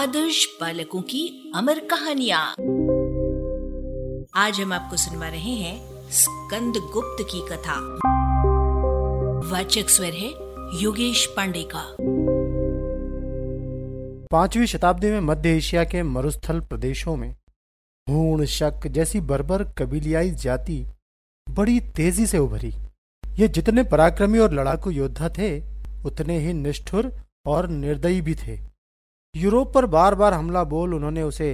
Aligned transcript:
आदर्श 0.00 0.58
बालकों 0.60 1.02
की 1.02 1.52
अमर 1.54 1.78
कहानिया। 1.78 2.38
आज 4.34 4.60
हम 4.60 4.72
आपको 4.72 4.96
सुनवा 4.96 5.28
रहे 5.28 5.54
हैं 5.54 6.10
स्कंद 6.10 6.74
गुप्त 6.76 7.26
की 7.30 7.40
कथा। 7.48 7.74
वाचक 9.50 9.88
स्वर 9.88 10.12
है 10.12 10.28
योगेश 10.82 11.26
पांडे 11.26 11.68
का। 11.74 11.96
पांचवी 14.30 14.66
शताब्दी 14.66 15.10
में 15.10 15.20
मध्य 15.20 15.56
एशिया 15.56 15.84
के 15.84 16.02
मरुस्थल 16.02 16.60
प्रदेशों 16.60 17.16
में 17.16 17.34
हूण 18.08 18.44
शक 18.44 18.86
जैसी 18.86 19.20
बर्बर 19.20 19.64
कबीलियाई 19.64 20.30
जाति 20.30 20.86
बड़ी 21.50 21.80
तेज़ी 21.80 22.26
से 22.26 22.38
उभरी। 22.38 22.72
ये 23.38 23.48
जितने 23.48 23.82
पराक्रमी 23.82 24.38
और 24.38 24.52
लड़ाकू 24.52 24.90
योद्धा 24.90 25.28
थे, 25.28 25.60
उतने 26.04 26.38
ही 26.38 26.52
निष्ठुर 26.52 27.12
और 27.46 27.68
निर्दयी 27.68 28.20
भी 28.20 28.34
थे। 28.34 28.69
यूरोप 29.34 29.72
पर 29.74 29.86
बार 29.86 30.14
बार 30.14 30.34
हमला 30.34 30.62
बोल 30.64 30.94
उन्होंने 30.94 31.22
उसे 31.22 31.48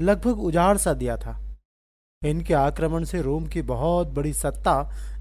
लगभग 0.00 0.40
उजाड़ 0.40 0.76
सा 0.76 0.92
दिया 0.94 1.16
था। 1.16 1.38
इनके 2.22 2.54
आक्रमण 2.54 3.04
से 3.04 3.22
रोम 3.22 3.46
की 3.46 3.62
बहुत 3.62 4.08
बड़ी 4.08 4.32
सत्ता 4.32 4.74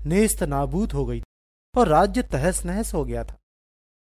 नेस्त 0.05 0.43
नाबूद 0.43 0.91
हो 0.91 1.05
गई 1.05 1.21
और 1.73 1.87
राज्य 1.87 2.23
तहस 2.23 2.65
नहस 2.65 2.93
हो 2.93 3.03
गया 3.05 3.23
था। 3.23 3.37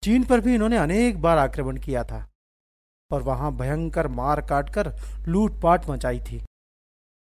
चीन 0.03 0.23
पर 0.23 0.39
भी 0.39 0.55
इन्होंने 0.55 0.77
अनेक 0.77 1.21
बार 1.21 1.37
आक्रमण 1.37 1.77
किया 1.77 2.03
था 2.03 2.27
और 3.11 3.21
वहाँ 3.21 3.55
भयंकर 3.57 4.07
मार 4.07 4.41
काटकर 4.41 4.93
लूटपाट 5.27 5.89
मचाई 5.89 6.19
थी। 6.19 6.41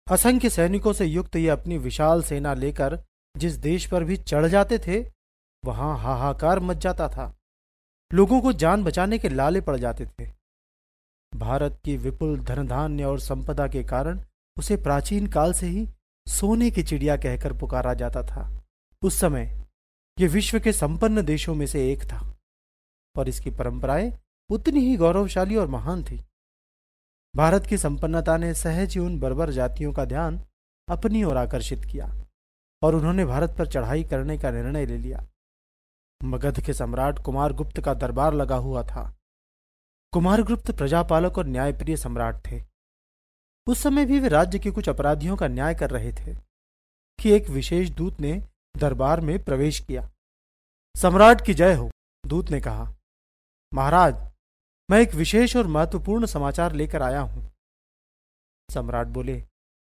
असंख्य 0.06 0.50
सैनिकों 0.50 0.92
से 0.92 1.04
युक्त 1.04 1.36
ये 1.36 1.48
अपनी 1.48 1.78
विशाल 1.78 2.22
सेना 2.22 2.54
लेकर 2.54 2.98
जिस 3.34 3.54
देश 3.54 3.86
पर 3.86 4.04
भी 4.04 4.16
चढ़ 4.16 4.46
जाते 4.46 4.78
थे, 4.78 5.00
वहाँ 5.64 5.98
हाहाकार 5.98 6.60
मच 6.60 6.76
जाता 6.76 7.08
था। 7.08 7.34
लोगों 8.10 8.40
को 8.40 8.52
जान 8.52 8.84
बचाने 8.84 9.18
के 9.18 9.28
लाले 9.28 9.60
पड़ 9.60 9.76
जाते 9.76 10.06
थे। 10.06 10.32
भारत 11.36 11.78
की 11.84 11.96
विपुल 11.96 12.38
धनधान्य 12.38 13.04
और 13.04 13.20
संपदा 13.20 13.66
के 13.68 13.84
कारण 13.84 14.20
उसे 14.58 14.76
प्राचीन 14.76 15.26
काल 15.26 15.52
से 15.52 15.66
ही 15.66 15.88
सोने 16.26 16.70
की 16.70 16.82
चिड़िया 16.82 17.16
कहकर 17.16 17.52
पुकारा 17.52 17.94
जाता 17.94 18.22
था। 18.22 18.62
उस 19.02 19.20
समय 19.20 19.64
यह 20.20 20.28
विश्व 20.28 20.60
के 20.60 20.72
संपन्न 20.72 21.22
देशों 21.22 21.54
में 21.54 21.66
से 21.66 21.92
एक 21.92 22.02
था 22.02 22.34
और 23.16 23.28
इसकी 23.28 23.50
परंपराएँ 23.50 24.12
उतनी 24.50 24.80
ही 24.80 24.96
गौरवशाली 24.96 25.56
और 25.56 25.66
महान 25.66 26.04
थी। 26.04 26.24
भारत 27.36 27.66
की 27.66 27.78
संपन्नता 27.78 28.36
ने 28.36 28.54
सहज 28.54 28.94
ही 28.94 29.00
उन 29.00 29.18
बर्बर 29.18 29.50
जातियों 29.50 29.92
का 29.92 30.04
ध्यान 30.04 30.40
अपनी 30.88 31.24
ओर 31.24 31.36
आकर्षित 31.36 31.84
किया 31.84 32.14
और 32.82 32.94
उन्होंने 32.94 33.24
भारत 33.24 33.54
पर 33.58 33.66
चढ़ाई 33.66 34.04
करने 34.04 34.38
का 34.38 34.50
निर्णय 34.50 34.86
ले 34.86 34.96
लिया। 34.96 35.26
मगध 36.24 36.60
के 36.60 36.72
सम्राट 36.72 37.18
कुमार 37.18 37.52
गुप्त 37.52 37.80
का 37.80 37.94
दरबार 37.94 38.34
लगा 38.34 38.56
हुआ 38.56 38.82
था। 38.82 39.14
कुमारगुप्त 40.14 40.70
प्रजापालक 40.70 41.38
और 41.38 41.46
न्यायप्रिय 41.46 41.96
सम्राट 41.96 42.36
थे। 42.46 42.62
उस 43.66 43.82
समय 43.82 44.04
भी 44.04 44.20
वे 44.20 44.28
राज्य 44.28 44.58
के 44.58 44.70
कुछ 44.70 44.88
अपराधियों 44.88 45.36
का 45.36 45.48
न्याय 45.48 45.74
कर 45.74 45.90
रहे 45.90 46.12
थे 46.12 46.34
कि 47.22 47.30
एक 47.30 47.48
विशेष 47.48 47.90
दूत 47.90 48.20
ने 48.20 48.48
दरबार 48.76 49.20
में 49.20 49.44
प्रवेश 49.44 49.80
किया। 49.80 50.10
सम्राट 50.96 51.46
की 51.46 51.54
जय 51.54 51.74
हो, 51.74 51.90
दूत 52.26 52.50
ने 52.50 52.60
कहा। 52.60 52.94
महाराज, 53.74 54.32
मैं 54.90 55.00
एक 55.00 55.14
विशेष 55.14 55.56
और 55.56 55.66
महत्वपूर्ण 55.66 56.26
समाचार 56.26 56.72
लेकर 56.72 57.02
आया 57.02 57.20
हूँ। 57.20 57.50
सम्राट 58.70 59.06
बोले, 59.06 59.44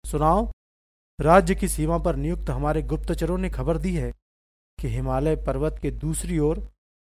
सुनाओ, 0.06 0.52
राज्य 1.22 1.56
की 1.56 1.68
सीमा 1.68 1.98
पर 1.98 2.16
नियुक्त 2.16 2.50
हमारे 2.50 2.81
गुप्तचरों 2.81 3.38
ने 3.38 3.50
खबर 3.50 3.78
दी 3.78 3.96
है 3.96 4.12
कि 4.80 4.88
हिमालय 4.88 5.36
पर्वत 5.36 5.80
के 5.81 5.92
दूसरी 5.92 6.40
ओर 6.40 6.59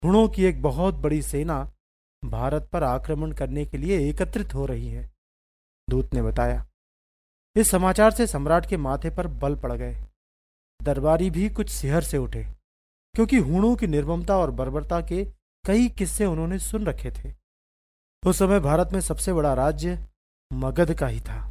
हुणों 0.03 0.27
की 0.29 0.45
एक 0.45 0.61
बहुत 0.61 0.95
बड़ी 0.95 1.21
सेना 1.21 1.71
भारत 2.23 2.69
पर 2.73 2.83
आक्रमण 2.83 3.31
करने 3.31 3.65
के 3.65 3.77
लिए 3.77 3.97
एकत्रित 4.09 4.53
हो 4.53 4.65
रही 4.65 4.87
है, 4.87 5.09
दूत 5.87 6.13
ने 6.13 6.21
बताया। 6.21 6.65
इस 7.55 7.71
समाचार 7.71 8.11
से 8.11 8.27
सम्राट 8.27 8.65
के 8.65 8.77
माथे 8.77 9.09
पर 9.09 9.27
बल 9.27 9.55
पड़ 9.55 9.73
गए। 9.73 9.95
दरबारी 10.79 11.29
भी 11.29 11.49
कुछ 11.49 11.69
सिहर 11.69 12.03
से 12.03 12.17
उठे, 12.17 12.43
क्योंकि 13.15 13.37
हूणों 13.37 13.75
की 13.75 13.87
निर्ममता 13.87 14.37
और 14.37 14.51
बर्बरता 14.51 15.01
के 15.01 15.23
कई 15.63 15.87
किस्से 15.89 16.25
उन्होंने 16.25 16.59
सुन 16.59 16.85
रखे 16.85 17.11
थे। 17.11 17.33
उस 18.23 18.39
समय 18.39 18.59
भारत 18.59 18.89
में 18.93 18.99
सबसे 19.01 19.33
बड़ा 19.33 19.53
राज्य 19.53 19.97
मगध 20.51 20.93
का 20.93 21.07
ही 21.07 21.19
था। 21.19 21.45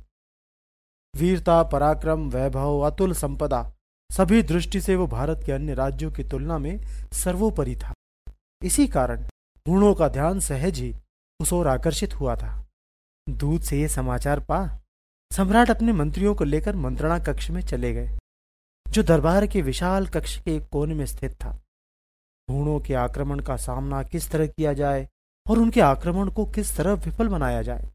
वीरता, 1.15 1.62
पराक्रम, 1.62 2.29
वैभव, 2.31 2.81
अतुल 2.81 3.12
संपदा, 3.12 3.62
सभी 4.11 4.43
दृष्टि 4.43 4.81
से 4.81 4.97
वो 4.97 5.06
भारत 5.06 5.43
के 5.47 5.53
अन्य 5.53 5.75
राज्यों 5.75 6.11
की 6.12 6.25
तुलना 6.25 6.59
में 6.59 6.81
सर्वोपरि 7.12 7.77
था। 7.77 7.93
इसी 8.62 8.87
कारण 8.89 9.27
गुणों 9.69 9.95
का 9.95 10.06
ध्यान 10.09 10.39
सहज 10.41 10.79
ही 10.81 10.95
उस 11.41 11.53
ओर 11.53 11.69
आकर्षित 11.69 12.15
हुआ 12.15 12.34
था। 12.37 12.53
दूध 13.27 13.62
से 13.62 13.81
ये 13.81 13.89
समाचार 13.89 14.41
पा, 14.41 14.61
सम्राट 15.31 15.71
अपने 15.71 15.93
मंत्रियों 15.93 16.34
को 16.34 16.45
लेकर 16.45 16.77
मंत्रणा 16.77 17.19
कक्ष 17.19 17.51
में 17.51 17.61
चले 17.62 17.93
गए, 17.95 18.17
जो 18.87 19.03
दरबार 19.03 19.47
के 19.47 19.62
विशाल 19.62 20.06
कक्ष 20.06 20.39
के 20.41 20.55
एक 20.56 20.69
कोने 20.73 20.95
में 20.95 21.05
स्थित 21.06 21.34
था। 21.34 21.51
हूणों 22.49 22.79
के 22.81 22.95
आक्रमण 22.95 23.41
का 23.41 23.56
सामना 23.56 24.03
किस 24.03 24.31
तरह 24.31 24.47
किया 24.47 24.73
जाए 24.73 25.06
और 25.47 25.59
उनके 25.59 25.81
आक्रमण 25.81 26.31
को 26.31 26.47
किस 26.47 26.77
तरह 26.77 26.93
विफल 26.95 27.29
बनाया 27.29 27.62
जाए, 27.62 27.91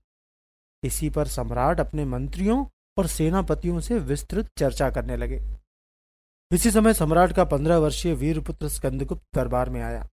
इसी 0.84 1.09
पर 1.09 1.28
सम्राट 1.29 1.79
अपने 1.79 2.05
मंत्रियों 2.05 2.66
और 2.97 3.07
सेनापतियों 3.07 3.79
से 3.79 4.00
विस्तृत 4.01 4.50
चर्चा 4.57 4.90
करने 4.91 5.17
लगे। 5.17 5.44
इसी 6.51 6.72
समय 6.72 6.94
सम्राट 6.94 7.34
का 7.34 7.44
पंद्रह 7.45 7.78
वर्षीय 7.78 8.13
वीरपुत्र 8.13 8.69
स्कंदगुप्त 8.69 9.23
दरबार 9.35 9.69
में 9.69 9.81
आया। 9.81 10.07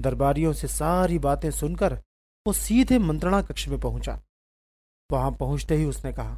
दरबारियों 0.00 0.52
से 0.52 0.68
सारी 0.68 1.18
बातें 1.18 1.50
सुनकर 1.50 1.94
वो 2.46 2.52
सीधे 2.52 2.98
मंत्रणा 2.98 3.42
कक्ष 3.42 3.68
में 3.68 3.80
पहुँचा। 3.80 4.20
वहाँ 5.10 5.30
पहुँचते 5.32 5.76
ही 5.76 5.84
उसने 5.84 6.12
कहा, 6.12 6.34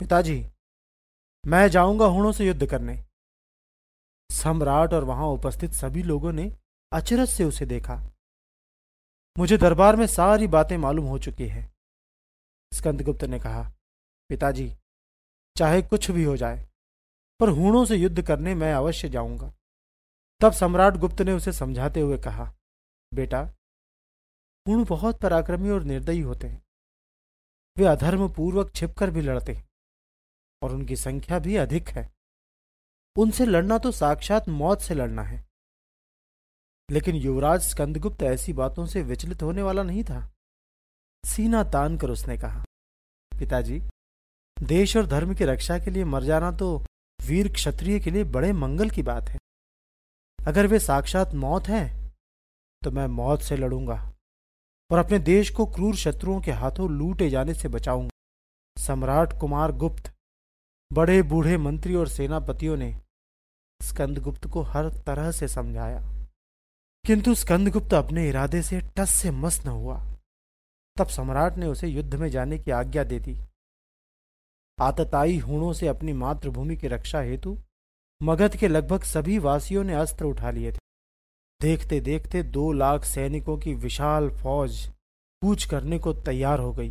पिताजी, 0.00 0.46
मैं 1.46 1.68
जाऊँगा 1.68 2.06
हुणों 2.06 2.32
से 2.32 2.46
युद्ध 2.46 2.66
करने। 2.66 3.04
सम्राट 4.30 4.92
और 4.92 5.04
वहाँ 5.04 5.26
उपस्थित 5.26 5.72
सभी 5.72 6.02
लोगों 6.02 6.32
ने 6.32 6.56
अचरज 6.92 7.28
से 7.28 7.44
उसे 7.44 7.66
देखा। 7.66 8.10
मुझे 9.38 9.56
दरबार 9.58 9.96
में 9.96 10.06
सारी 10.06 10.46
बातें 10.46 10.76
मालूम 10.76 11.06
हो 11.06 11.18
चुकी 11.18 11.46
है। 11.46 11.72
स्कंदगुप्त 12.74 13.24
ने 13.24 13.38
कहा, 13.40 13.72
पिताजी, 14.30 14.72
चाहे 15.56 15.82
कुछ 15.82 16.10
भी 16.10 16.24
हो 16.24 16.36
जाए, 16.36 16.68
पर 17.40 17.48
हूणों 17.48 17.84
से 17.84 17.96
युद्ध 17.96 18.22
करने 18.22 18.54
मैं 18.54 18.74
अवश्य 18.74 19.08
जाऊँगा। 19.08 19.52
तब 20.40 20.52
सम्राट 20.52 20.96
गुप्त 20.96 21.22
ने 21.22 21.32
उसे 21.32 21.52
समझाते 21.52 22.00
हुए 22.00 22.18
कहा 22.18 22.52
बेटा, 23.12 23.42
पूर्ण 24.66 24.84
बहुत 24.84 25.20
पराक्रमी 25.20 25.70
और 25.70 25.82
निर्दयी 25.82 26.20
होते 26.20 26.46
हैं। 26.46 26.62
वे 27.76 27.84
अधर्म 27.84 28.28
पूर्वक 28.28 28.72
छिपकर 28.74 29.10
भी 29.10 29.20
लड़ते 29.20 29.52
हैं, 29.52 29.66
और 30.62 30.72
उनकी 30.72 30.96
संख्या 30.96 31.38
भी 31.38 31.56
अधिक 31.56 31.88
है। 31.88 32.10
उनसे 33.16 33.46
लड़ना 33.46 33.78
तो 33.78 33.92
साक्षात 33.92 34.48
मौत 34.48 34.80
से 34.80 34.94
लड़ना 34.94 35.22
है। 35.22 35.46
लेकिन 36.90 37.16
युवराज 37.16 37.60
स्कंदगुप्त 37.60 38.22
ऐसी 38.22 38.52
बातों 38.52 38.86
से 38.86 39.02
विचलित 39.02 39.42
होने 39.42 39.62
वाला 39.62 39.82
नहीं 39.82 40.04
था। 40.04 40.20
सीना 41.24 41.62
तान 41.64 41.98
कर 41.98 42.10
उसने 42.10 42.36
कहा, 42.38 42.64
पिताजी, 43.32 43.80
देश 44.56 44.96
और 44.96 45.06
धर्म 45.06 45.34
की 45.34 45.44
रक्षा 45.44 45.78
के 45.78 45.90
लिए 45.90 46.04
मर 46.04 46.22
जाना 46.22 46.50
तो 46.52 46.78
वीर 47.18 47.52
क्षत्रिय 47.52 48.00
के 48.00 48.10
लिए 48.10 48.24
बड़े 48.24 48.52
मंगल 48.52 48.90
की 48.90 49.02
बात 49.02 49.28
है। 49.28 49.38
अगर 50.38 50.66
वे 50.66 50.78
साक्षात 50.78 51.34
मौत 51.34 51.68
हैं 51.68 51.97
तो 52.82 52.90
मैं 52.90 53.06
मौत 53.06 53.42
से 53.42 53.56
लड़ूँगा 53.56 54.12
और 54.90 54.98
अपने 54.98 55.18
देश 55.18 55.50
को 55.50 55.66
क्रूर 55.66 55.96
शत्रुओं 55.96 56.40
के 56.40 56.52
हाथों 56.52 56.90
लूटे 56.90 57.30
जाने 57.30 57.54
से 57.54 57.68
बचाऊँगा। 57.68 58.82
सम्राट 58.82 59.40
कुमार 59.40 59.72
गुप्त, 59.72 60.12
बड़े 60.92 61.22
बूढ़े 61.22 61.56
मंत्री 61.56 61.94
और 61.94 62.08
सेनापतियों 62.08 62.76
ने 62.76 63.00
स्कंदगुप्त 63.82 64.46
को 64.46 64.62
हर 64.62 64.88
तरह 64.90 65.30
से 65.30 65.48
समझाया। 65.48 66.00
किंतु 67.06 67.34
स्कंदगुप्त 67.34 67.94
अपने 67.94 68.28
इरादे 68.28 68.62
से 68.62 68.80
टस 68.80 69.10
से 69.10 69.30
मस 69.30 69.64
न 69.66 69.68
हुआ। 69.68 70.14
तब 70.96 71.06
सम्राट 71.06 71.56
ने 71.56 71.66
उसे 71.66 71.88
युद्ध 71.88 72.14
में 72.14 72.28
जाने 72.28 72.58
की 72.58 72.70
आज्ञा 72.70 73.04
दे 73.04 73.18
दी। 73.18 73.38
आतताई 74.80 75.38
हूणों 75.38 75.72
से 75.72 75.88
अपनी 75.88 76.12
मातृभूमि 76.12 76.76
की 76.76 76.88
रक्षा 76.88 77.20
हेतु 77.20 77.58
मगध 78.22 78.56
के 78.56 78.68
लगभग 78.68 79.02
सभी 79.02 79.38
वासियों 79.38 79.84
ने 79.84 79.94
अस्त्र 79.94 80.24
उठा 80.24 80.50
लिए 80.50 80.72
थे। 80.72 80.87
देखते 81.60 82.00
देखते 82.00 82.42
दो 82.42 82.70
लाख 82.72 83.04
सैनिकों 83.04 83.56
की 83.58 83.72
विशाल 83.74 84.28
फौज 84.30 84.86
कूच 85.42 85.64
करने 85.64 85.98
को 85.98 86.12
तैयार 86.12 86.58
हो 86.58 86.72
गई। 86.72 86.90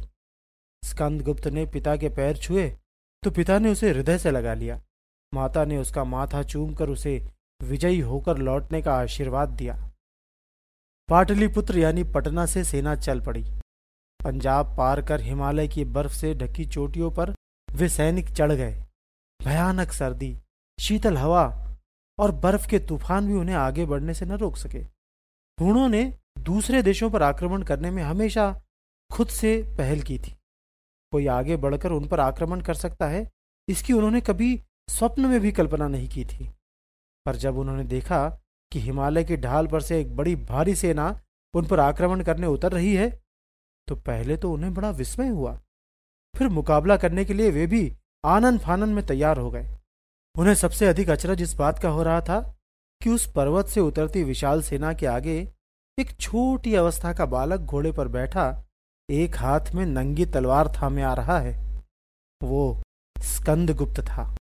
स्कंदगुप्त 0.84 1.48
ने 1.48 1.66
पिता 1.66 1.96
के 1.98 2.10
पैर 2.10 2.38
छुए 2.38 2.68
तो 3.24 3.32
पिता 3.32 3.58
ने 3.60 3.72
उसे 3.72 3.90
हृदय 3.90 4.18
से 4.18 4.32
लगा 4.32 4.54
लिया। 4.54 4.80
माता 5.34 5.64
ने 5.66 5.78
उसका 5.78 6.04
माथा 6.04 6.42
चूम 6.44 6.74
कर 6.74 6.90
उसे 6.90 7.20
विजयी 7.62 8.00
होकर 8.00 8.38
लौटने 8.38 8.82
का 8.82 8.94
आशीर्वाद 8.94 9.50
दिया। 9.50 9.76
पाटलिपुत्र 11.10 11.78
यानी 11.78 12.04
पटना 12.06 12.46
से 12.46 12.64
सेना 12.64 12.96
चल 12.96 13.22
पड़ी। 13.22 13.44
पंजाब 14.20 14.76
पार 14.78 15.02
कर 15.02 15.22
हिमालय 15.22 15.68
की 15.68 15.86
बर्फ़ 15.86 16.14
से 16.14 16.34
ढकी 16.36 16.66
चोटियों 16.66 17.12
पर 17.12 17.34
वे 17.70 17.90
सैनिक 17.90 18.30
चढ़ 18.30 18.52
गए। 18.52 18.74
भयानक 19.40 19.92
सर्दी, 19.92 20.36
शीतल 20.80 21.18
हवा 21.18 21.67
और 22.20 22.32
बर्फ़ 22.34 22.68
के 22.68 22.80
तूफ़ान 22.80 23.28
भी 23.28 23.34
उन्हें 23.34 23.56
आगे 23.56 23.86
बढ़ने 23.86 24.14
से 24.14 24.26
न 24.26 24.38
रोक 24.38 24.58
सके। 24.58 24.80
हूणों 25.58 25.88
ने 25.90 26.04
दूसरे 26.40 26.82
देशों 26.84 27.10
पर 27.10 27.24
आक्रमण 27.24 27.64
करने 27.64 27.92
में 27.92 28.02
हमेशा 28.04 28.52
खुद 29.10 29.28
से 29.30 29.62
पहल 29.78 30.02
की 30.02 30.18
थी। 30.20 30.36
कोई 31.12 31.28
आगे 31.28 31.56
बढ़कर 31.58 31.92
उन 31.92 32.08
पर 32.08 32.20
आक्रमण 32.20 32.62
कर 32.62 32.74
सकता 32.74 33.08
है, 33.08 33.30
इसकी 33.68 33.94
उन्होंने 33.94 34.22
कभी 34.22 34.60
स्वप्न 34.90 35.26
में 35.26 35.40
भी 35.42 35.52
कल्पना 35.52 35.88
नहीं 35.88 36.08
की 36.10 36.26
थी। 36.26 36.50
पर 37.26 37.36
जब 37.36 37.58
उन्होंने 37.58 37.84
देखा 37.84 38.28
कि 38.72 38.80
हिमालय 38.80 39.24
की 39.24 39.38
ढाल 39.38 39.68
पर 39.68 39.82
से 39.82 40.00
एक 40.02 40.16
बड़ी 40.16 40.36
भारी 40.36 40.76
सेना 40.76 41.20
उन 41.54 41.66
पर 41.66 41.80
आक्रमण 41.80 42.24
करने 42.24 42.48
उतर 42.48 42.72
रही 42.72 42.94
है 42.96 43.10
तो 43.88 43.96
पहले 43.96 44.38
तो 44.38 44.52
उन्हें 44.52 44.74
बड़ा 44.74 44.90
विस्मय 44.90 45.28
हुआ। 45.28 45.54
फिर 46.34 46.48
मुकाबला 46.50 46.98
करने 46.98 47.26
के 47.26 47.34
लिए 47.34 47.52
वे 47.52 47.66
भी 47.68 47.82
आनंद 48.26 48.60
फानन 48.60 48.90
में 48.90 49.06
तैयार 49.06 49.38
हो 49.38 49.52
गए। 49.52 49.77
उन्हें 50.38 50.56
सबसे 50.56 50.88
अधिक 50.88 51.10
अचरज 51.10 51.42
इस 51.42 51.54
बात 51.54 51.80
का 51.80 51.90
हो 51.90 52.04
रहा 52.04 52.22
था 52.22 52.56
कि 53.04 53.10
उस 53.10 53.32
पर्वत 53.32 53.68
से 53.68 53.80
उतरती 53.80 54.24
विशाल 54.24 54.62
सेना 54.62 54.94
के 54.94 55.06
आगे 55.06 55.54
एक 56.00 56.18
छोटी 56.20 56.76
अवस्था 56.76 57.14
का 57.14 57.26
बालक 57.26 57.60
घोड़े 57.60 57.92
पर 57.92 58.08
बैठा, 58.08 58.66
एक 59.10 59.38
हाथ 59.38 59.60
में 59.76 59.86
नंगी 59.86 60.26
तलवार 60.26 60.68
थामे 60.68 61.02
आ 61.02 61.14
रहा 61.14 61.40
है। 61.40 61.82
वो 62.44 62.82
स्कंद 63.22 63.72
गुप्त 63.72 64.00
था। 64.00 64.36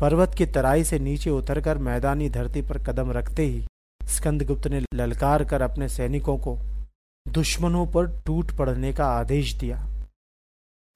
पर्वत 0.00 0.34
की 0.34 0.46
तराई 0.46 0.84
से 0.84 0.98
नीचे 0.98 1.30
उतरकर 1.30 1.78
मैदानी 1.78 2.28
धरती 2.30 2.62
पर 2.62 2.82
कदम 2.82 3.12
रखते 3.12 3.42
ही 3.42 3.66
स्कंदगुप्त 4.04 4.66
ने 4.66 4.80
ललकार 4.94 5.44
कर 5.44 5.62
अपने 5.62 5.88
सैनिकों 5.88 6.38
को 6.38 6.58
दुश्मनों 7.28 7.86
पर 7.86 8.20
टूट 8.20 8.56
पड़ने 8.56 8.92
का 8.92 9.06
आदेश 9.06 9.54
दिया। 9.54 9.88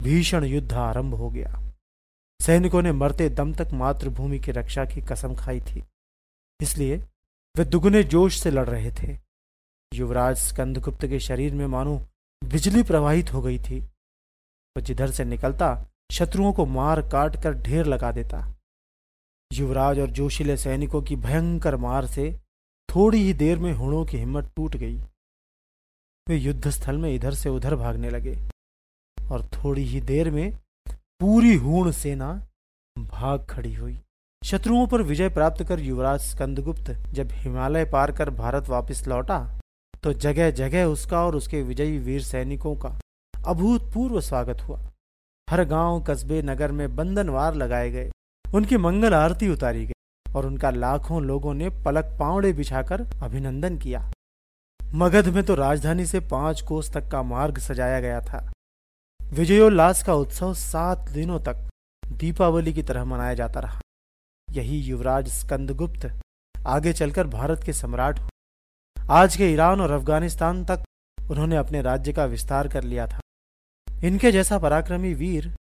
भीषण 0.02 0.44
युद्ध 0.44 0.72
आरंभ 0.72 1.14
हो 1.14 1.30
गया। 1.30 1.65
सैनिकों 2.40 2.82
ने 2.82 2.92
मरते 2.92 3.28
दम 3.28 3.52
तक 3.54 3.68
मातृभूमि 3.72 4.38
की 4.38 4.52
रक्षा 4.52 4.84
की 4.84 5.00
कसम 5.02 5.34
खाई 5.34 5.60
थी। 5.60 5.82
इसलिए 6.60 6.96
वे 7.54 7.64
दुगुने 7.64 8.02
जोश 8.02 8.38
से 8.40 8.50
लड़ 8.50 8.68
रहे 8.68 8.90
थे। 8.92 9.18
युवराज 9.92 10.36
स्कंदगुप्त 10.36 11.06
के 11.06 11.20
शरीर 11.20 11.54
में 11.54 11.66
मानो 11.66 11.96
बिजली 12.42 12.82
प्रवाहित 12.82 13.32
हो 13.32 13.42
गई 13.42 13.58
थी। 13.58 13.80
वो 13.80 14.80
जिधर 14.80 15.10
से 15.10 15.24
निकलता, 15.24 15.86
शत्रुओं 16.12 16.52
को 16.52 16.66
मार 16.66 17.00
काट 17.08 17.42
कर 17.42 17.54
ढेर 17.54 17.86
लगा 17.86 18.12
देता। 18.12 18.46
युवराज 19.50 19.98
और 19.98 20.10
जोशीले 20.10 20.56
सैनिकों 20.56 21.02
की 21.02 21.16
भयंकर 21.16 21.76
मार 21.76 22.06
से 22.06 22.30
थोड़ी 22.88 23.22
ही 23.22 23.32
देर 23.34 23.58
में 23.58 23.72
हुणों 23.72 24.04
की 24.04 24.18
हिम्मत 24.18 24.52
टूट 24.56 24.76
गई। 24.76 24.96
वे 26.26 26.36
युद्ध 26.36 26.70
स्थल 26.70 26.98
में 26.98 27.14
इधर 27.14 27.34
से 27.34 27.48
उधर 27.48 27.74
भागने 27.74 28.10
लगे 28.10 28.36
और 29.18 29.46
थोड़ी 29.46 29.82
ही 29.82 30.00
देर 30.00 30.30
में 30.30 30.58
पूरी 31.20 31.54
हूण 31.54 31.90
सेना 31.90 32.26
भाग 32.96 33.46
खड़ी 33.50 33.72
हुई। 33.74 33.96
शत्रुओं 34.42 34.86
पर 34.86 35.02
विजय 35.02 35.28
प्राप्त 35.28 35.62
कर 35.62 35.80
युवराज 35.80 36.20
स्कंदगुप्त 36.20 36.90
जब 37.12 37.28
हिमालय 37.32 37.84
पार 37.84 38.12
कर 38.12 38.30
भारत 38.30 38.68
वापस 38.68 39.02
लौटा 39.08 39.38
तो 40.02 40.12
जगह 40.12 40.50
जगह 40.50 40.84
उसका 40.84 41.24
और 41.26 41.36
उसके 41.36 41.62
विजयी 41.62 41.98
वीर 41.98 42.22
सैनिकों 42.22 42.74
का 42.76 42.88
अभूतपूर्व 43.34 44.20
स्वागत 44.20 44.62
हुआ। 44.62 44.80
हर 45.48 45.64
गाँव, 45.64 46.00
कस्बे, 46.02 46.42
नगर 46.42 46.72
में 46.72 46.96
बंधनवार 46.96 47.54
लगाए 47.54 47.90
गए। 47.90 48.10
उनकी 48.44 48.76
मंगल 48.76 49.14
आरती 49.14 49.48
उतारी 49.48 49.86
गई 49.86 50.34
और 50.34 50.46
उनका 50.46 50.70
लाखों 50.70 51.22
लोगों 51.22 51.54
ने 51.54 51.70
पलक 51.84 52.16
पावड़े 52.20 52.52
बिछाकर 52.52 53.06
अभिनंदन 53.22 53.78
किया। 53.78 54.10
मगध 54.94 55.28
में 55.28 55.42
तो 55.44 55.54
राजधानी 55.54 56.06
से 56.06 56.20
पाँच 56.28 56.60
कोस 56.62 56.92
तक 56.92 57.10
का 57.10 57.22
मार्ग 57.22 57.58
सजाया 57.58 58.00
गया 58.00 58.20
था। 58.20 58.50
विजयोल्लास 59.32 60.02
का 60.02 60.14
उत्सव 60.14 60.52
सात 60.54 61.08
दिनों 61.10 61.38
तक 61.40 61.68
दीपावली 62.12 62.72
की 62.72 62.82
तरह 62.82 63.04
मनाया 63.04 63.34
जाता 63.34 63.60
रहा। 63.60 63.80
यही 64.48 64.78
युवराज 64.80 65.28
स्कंदगुप्त 65.28 66.06
आगे 66.66 66.92
चलकर 66.92 67.26
भारत 67.26 67.62
के 67.64 67.72
सम्राट 67.72 68.20
आज 69.10 69.36
के 69.36 69.48
ईरान 69.52 69.80
और 69.80 69.90
अफ़गानिस्तान 69.90 70.64
तक 70.64 70.84
उन्होंने 71.30 71.56
अपने 71.56 71.82
राज्य 71.82 72.12
का 72.12 72.24
विस्तार 72.24 72.68
कर 72.68 72.84
लिया 72.84 73.06
था। 73.06 73.20
इनके 74.04 74.32
जैसा 74.32 74.58
पराक्रमी 74.58 75.12
वीर 75.14 75.54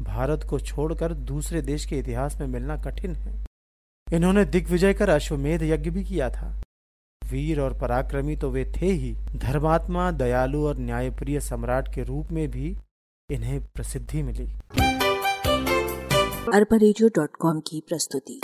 भारत 0.00 0.46
को 0.50 0.58
छोड़कर 0.60 1.14
दूसरे 1.14 1.62
देश 1.62 1.86
के 1.86 1.98
इतिहास 1.98 2.40
में 2.40 2.46
मिलना 2.46 2.76
कठिन 2.76 3.14
है। 3.14 3.44
इन्होंने 4.12 4.44
दिग्विजय 4.44 4.94
कर 4.94 5.08
अश्वमेध 5.08 5.62
यज्ञ 5.62 5.90
भी 5.90 6.04
किया 6.04 6.30
था। 6.30 6.50
वीर 7.22 7.60
और 7.60 7.78
पराक्रमी 7.78 8.36
तो 8.36 8.50
वे 8.50 8.64
थे 8.76 8.86
ही। 8.86 9.14
धर्मात्मा, 9.36 10.10
दयालु 10.10 10.66
और 10.66 10.78
न्यायप्रिय 10.78 11.40
सम्राट 11.40 11.94
के 11.94 12.02
रूप 12.02 12.30
में 12.32 12.48
भी 12.50 12.76
इन्हें 13.30 13.60
प्रसिद्धि 13.60 14.22
मिली। 14.22 14.46
अरबा 16.54 16.76
की 17.60 17.82
प्रस्तुति। 17.88 18.40